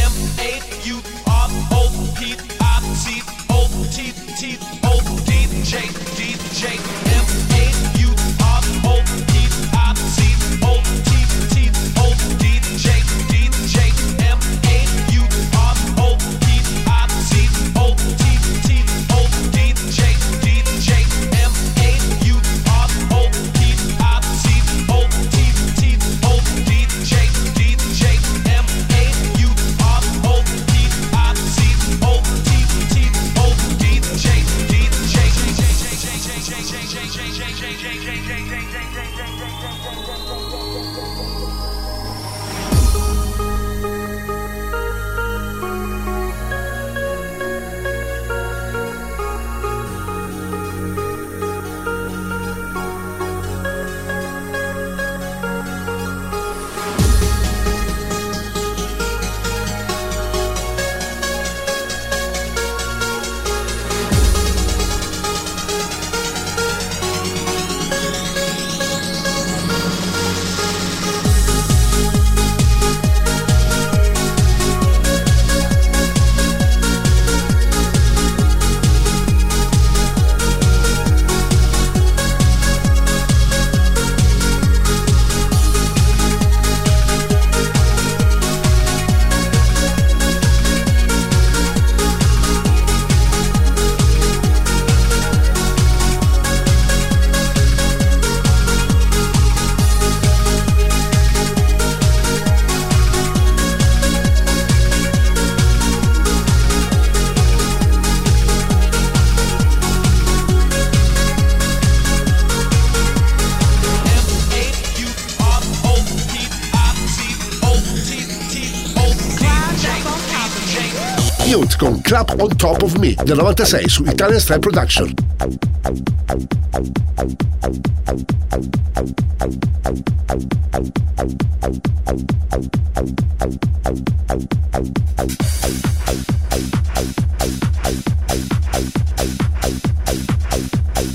Clap 122.23 122.39
on 122.39 122.55
Top 122.55 122.83
of 122.83 122.95
Me 122.97 123.15
del 123.23 123.35
96 123.37 123.87
su 123.87 124.03
Italian 124.03 124.39
Style 124.39 124.59
Production. 124.59 125.11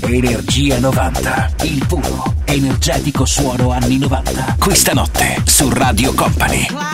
Energia 0.01 0.79
90, 0.79 1.49
il 1.63 1.85
puro, 1.85 2.33
energetico 2.45 3.23
suono 3.23 3.71
anni 3.71 3.97
90. 3.97 4.55
Questa 4.59 4.91
notte 4.91 5.41
su 5.45 5.69
Radio 5.69 6.13
Company. 6.13 6.86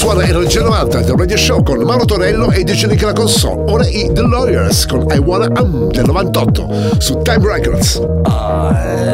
Suona 0.00 0.24
Energia 0.24 0.62
90 0.62 1.02
del 1.02 1.14
Radio 1.14 1.36
Show 1.36 1.62
con 1.62 1.76
Mauro 1.82 2.06
Tonello 2.06 2.50
e 2.50 2.64
DJ 2.64 2.86
Nick 2.86 3.02
la 3.02 3.12
console. 3.12 3.70
Ora 3.70 3.86
i 3.86 4.10
The 4.10 4.22
Lawyers 4.22 4.86
con 4.86 5.04
I 5.14 5.18
Wanna 5.18 5.60
Um 5.60 5.90
del 5.90 6.06
98 6.06 6.96
su 6.98 7.20
Time 7.22 7.46
Records. 7.46 7.96
Well, 7.96 9.10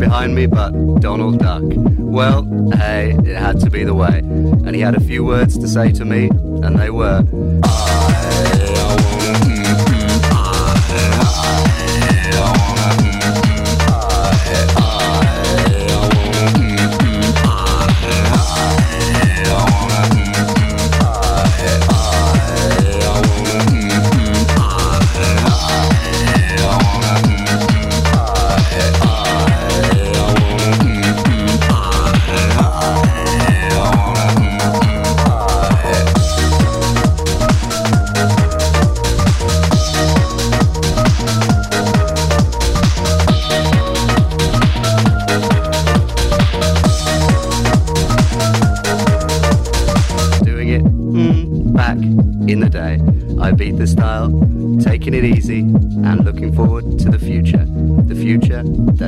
behind 0.00 0.34
me 0.34 0.46
but 0.46 0.70
Donald 1.00 1.38
Duck? 1.38 1.62
Well, 1.64 2.42
hey, 2.74 3.14
it 3.24 3.36
had 3.36 3.60
to 3.60 3.70
be 3.70 3.84
the 3.84 3.94
way. 3.94 4.18
And 4.18 4.74
he 4.74 4.80
had 4.80 4.94
a 4.94 5.00
few 5.00 5.22
words 5.24 5.56
to 5.58 5.68
say 5.68 5.92
to 5.92 6.04
me, 6.04 6.30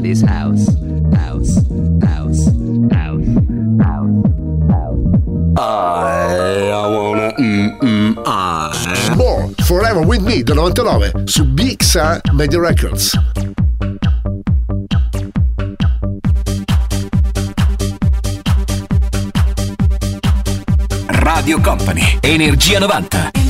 that 0.02 0.08
is 0.08 0.22
house, 0.22 0.66
house, 1.14 1.56
house, 2.02 2.46
house, 2.92 3.26
house. 3.80 4.22
I, 5.56 6.70
I 6.70 6.88
wanna 6.88 7.32
mm, 7.38 7.78
mm, 7.80 8.22
I. 8.26 9.14
More 9.16 9.48
Forever 9.64 10.04
With 10.04 10.22
Me 10.22 10.42
del 10.42 10.56
99 10.56 11.12
su 11.26 11.44
BXA 11.44 12.20
Media 12.32 12.60
Records. 12.60 13.16
Radio 21.06 21.60
Company, 21.60 22.18
Energia 22.22 22.80
90. 22.80 23.41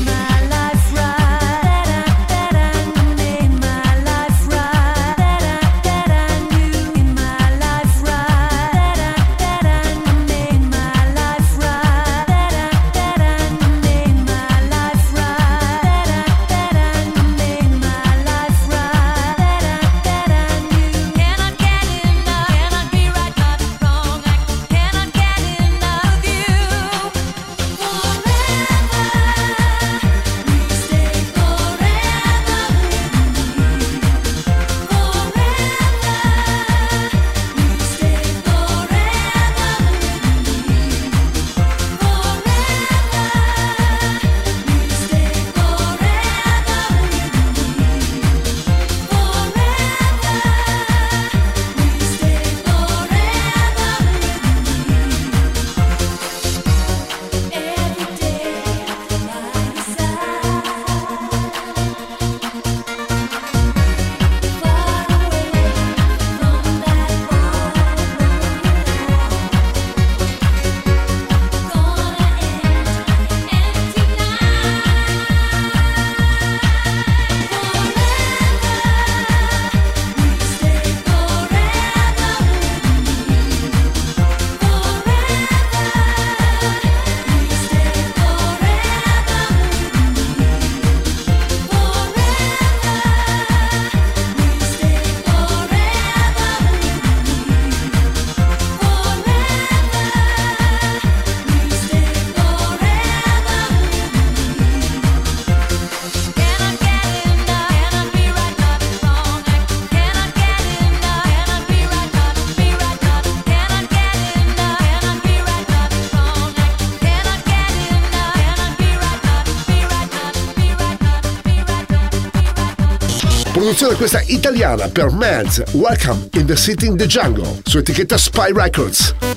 canzone 123.82 123.96
questa 123.96 124.22
italiana 124.26 124.88
per 124.88 125.10
Mads, 125.10 125.62
Welcome 125.72 126.28
in 126.34 126.46
the 126.46 126.54
City 126.56 126.86
in 126.86 126.96
the 126.96 127.06
Jungle, 127.06 127.60
su 127.64 127.78
etichetta 127.78 128.16
Spy 128.16 128.52
Records. 128.52 129.31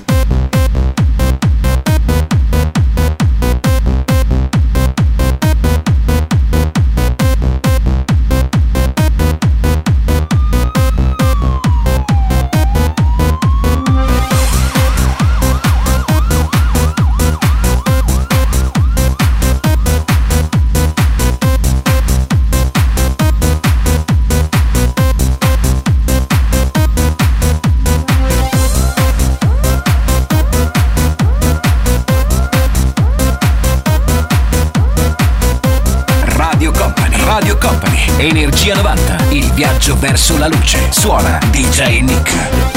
viaggio 39.86 39.96
verso 40.00 40.36
la 40.38 40.48
luce. 40.48 40.88
Suona 40.90 41.38
DJ 41.50 42.00
Nick. 42.00 42.75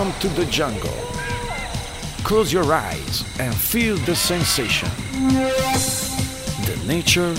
Welcome 0.00 0.18
to 0.20 0.28
the 0.28 0.46
jungle. 0.46 0.96
Close 2.24 2.50
your 2.50 2.72
eyes 2.72 3.22
and 3.38 3.54
feel 3.54 3.98
the 4.06 4.16
sensation. 4.16 4.88
The 6.64 6.82
nature, 6.86 7.34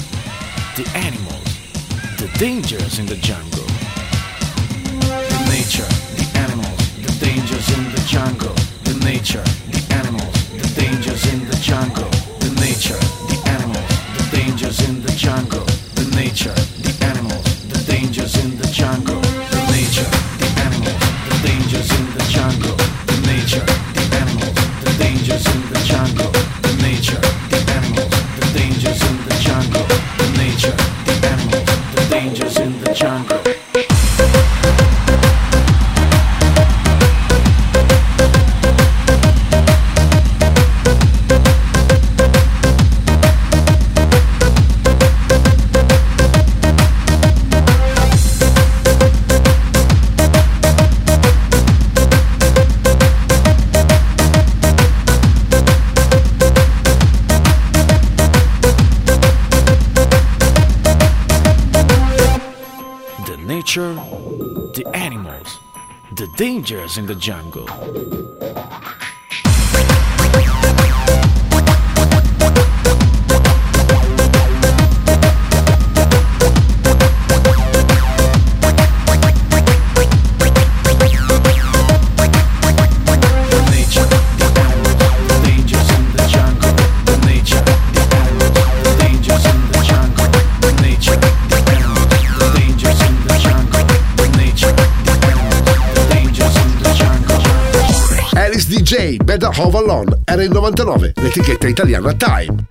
the 0.75 0.88
animals, 0.93 1.57
the 2.19 2.29
dangers 2.38 2.99
in 2.99 3.07
the 3.07 3.15
jungle. 3.15 3.50
Home 99.57 99.77
Alone 99.77 100.21
era 100.23 100.43
il 100.43 100.49
99, 100.49 101.13
l'etichetta 101.17 101.67
italiana 101.67 102.13
Time. 102.13 102.70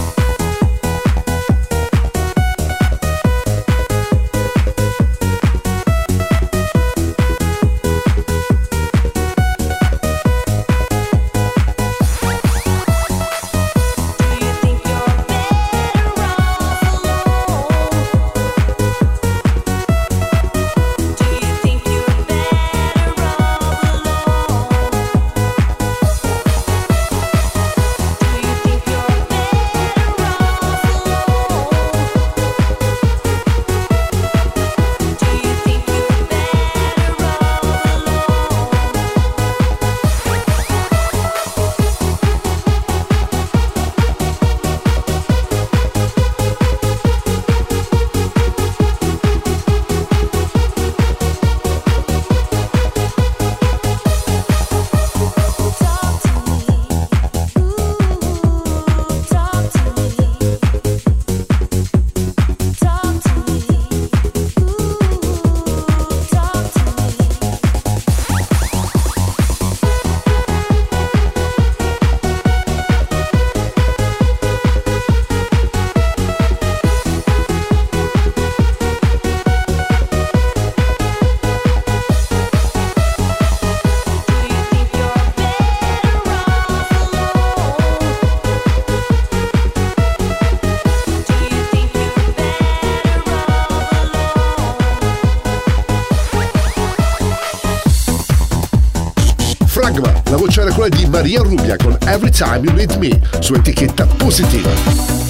Time 102.41 102.65
You 102.65 102.73
Need 102.73 102.97
Me 102.97 103.21
su 103.39 103.53
etichetta 103.53 104.07
positiva. 104.07 105.20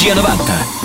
Energia 0.00 0.14
90. 0.14 0.79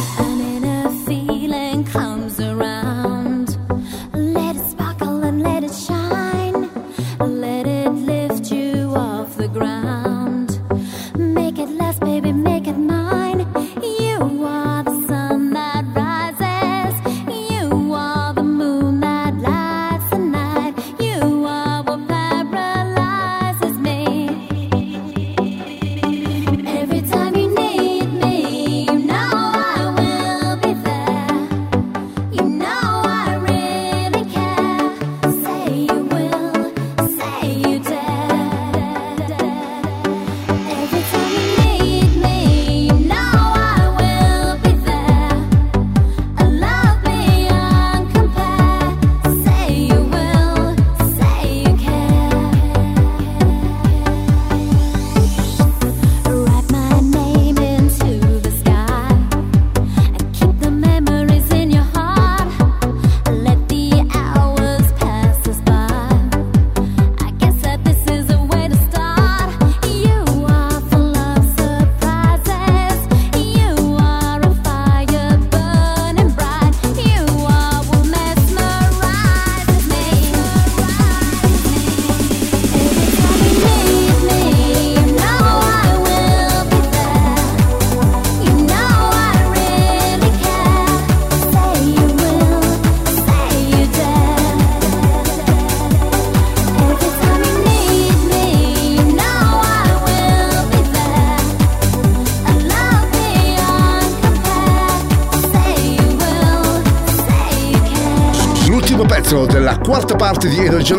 Energy 110.66 110.96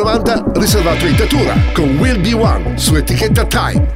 riservato 0.55 1.07
in 1.07 1.17
Tatura 1.17 1.57
con 1.73 1.97
Will 1.99 2.21
Be 2.21 2.33
One 2.33 2.79
su 2.79 2.95
etichetta 2.95 3.45
Time. 3.47 3.96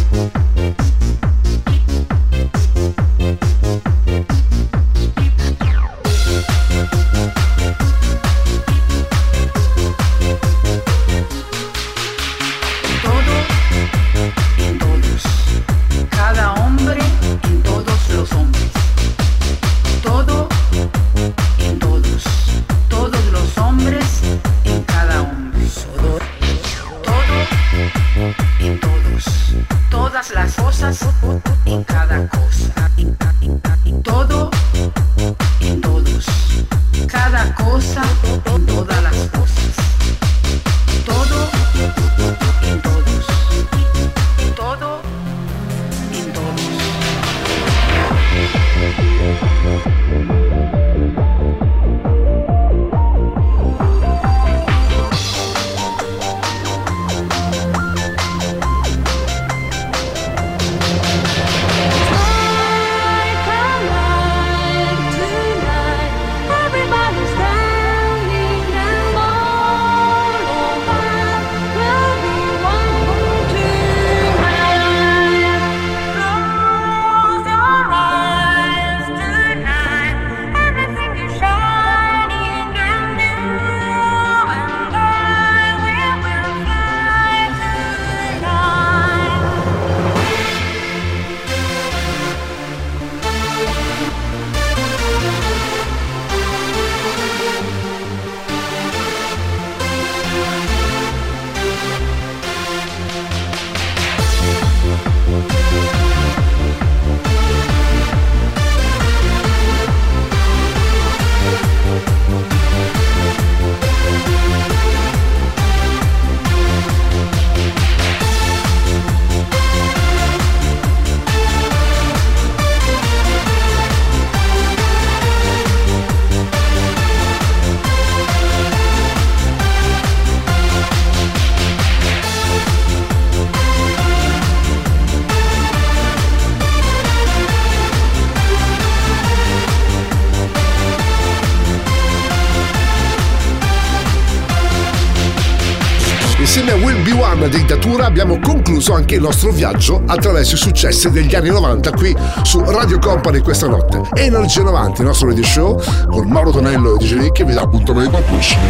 Concluso 148.81 148.93
anche 148.95 149.15
il 149.15 149.21
nostro 149.21 149.51
viaggio 149.51 150.01
attraverso 150.07 150.55
i 150.55 150.57
successi 150.57 151.09
degli 151.11 151.35
anni 151.35 151.49
90 151.49 151.91
qui 151.91 152.15
su 152.41 152.59
Radio 152.65 152.97
Company 152.97 153.39
questa 153.41 153.67
notte. 153.67 154.01
Energia 154.15 154.63
90, 154.63 155.01
il 155.01 155.07
nostro 155.07 155.27
radio 155.27 155.43
show 155.43 155.81
con 156.09 156.27
Mauro 156.27 156.51
Tonello 156.51 156.95
e 156.95 156.97
DJ 156.97 157.13
Nick 157.13 157.31
che 157.33 157.45
vi 157.45 157.53
dà 157.53 157.61
appuntamento 157.61 158.17
al 158.17 158.23
prossimo. 158.23 158.61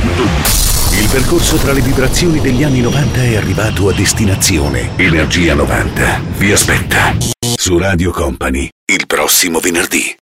Il 0.91 1.07
percorso 1.09 1.55
tra 1.55 1.71
le 1.71 1.81
vibrazioni 1.81 2.41
degli 2.41 2.63
anni 2.63 2.81
90 2.81 3.23
è 3.23 3.35
arrivato 3.37 3.87
a 3.87 3.93
destinazione. 3.93 4.91
Energia 4.97 5.53
90 5.53 6.21
vi 6.37 6.51
aspetta 6.51 7.15
su 7.55 7.77
Radio 7.77 8.11
Company 8.11 8.67
il 8.91 9.07
prossimo 9.07 9.59
venerdì. 9.59 10.20